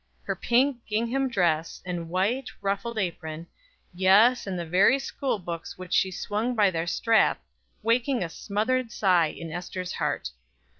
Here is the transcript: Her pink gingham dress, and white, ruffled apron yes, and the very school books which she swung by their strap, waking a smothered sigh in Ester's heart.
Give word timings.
Her 0.23 0.35
pink 0.35 0.83
gingham 0.87 1.29
dress, 1.29 1.79
and 1.85 2.09
white, 2.09 2.49
ruffled 2.59 2.97
apron 2.97 3.45
yes, 3.93 4.47
and 4.47 4.57
the 4.57 4.65
very 4.65 4.97
school 4.97 5.37
books 5.37 5.77
which 5.77 5.93
she 5.93 6.09
swung 6.09 6.55
by 6.55 6.71
their 6.71 6.87
strap, 6.87 7.39
waking 7.83 8.23
a 8.23 8.29
smothered 8.29 8.91
sigh 8.91 9.27
in 9.27 9.51
Ester's 9.51 9.91
heart. 9.93 10.31